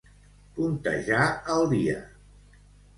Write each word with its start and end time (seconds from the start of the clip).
Puntejar 0.55 1.29
el 1.59 1.71
dia. 1.77 2.03